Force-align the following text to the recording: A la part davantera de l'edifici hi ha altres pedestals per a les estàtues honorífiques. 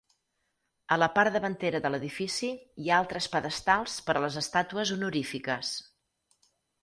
A 0.93 0.95
la 1.01 1.09
part 1.17 1.35
davantera 1.35 1.81
de 1.83 1.91
l'edifici 1.95 2.49
hi 2.85 2.89
ha 2.89 2.97
altres 3.01 3.29
pedestals 3.35 3.99
per 4.07 4.17
a 4.21 4.25
les 4.25 4.37
estàtues 4.43 4.95
honorífiques. 4.97 5.75